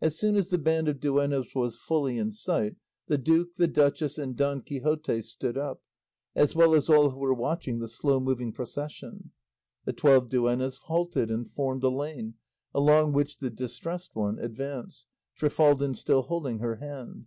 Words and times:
As 0.00 0.16
soon 0.16 0.36
as 0.36 0.50
the 0.50 0.56
band 0.56 0.86
of 0.86 1.00
duennas 1.00 1.52
was 1.52 1.76
fully 1.76 2.16
in 2.16 2.30
sight, 2.30 2.76
the 3.08 3.18
duke, 3.18 3.56
the 3.56 3.66
duchess, 3.66 4.16
and 4.16 4.36
Don 4.36 4.62
Quixote 4.62 5.20
stood 5.20 5.58
up, 5.58 5.82
as 6.36 6.54
well 6.54 6.74
as 6.74 6.88
all 6.88 7.10
who 7.10 7.18
were 7.18 7.34
watching 7.34 7.80
the 7.80 7.88
slow 7.88 8.20
moving 8.20 8.52
procession. 8.52 9.32
The 9.84 9.92
twelve 9.94 10.28
duennas 10.28 10.78
halted 10.84 11.28
and 11.28 11.50
formed 11.50 11.82
a 11.82 11.88
lane, 11.88 12.34
along 12.72 13.14
which 13.14 13.38
the 13.38 13.50
Distressed 13.50 14.14
One 14.14 14.38
advanced, 14.38 15.08
Trifaldin 15.36 15.96
still 15.96 16.22
holding 16.22 16.60
her 16.60 16.76
hand. 16.76 17.26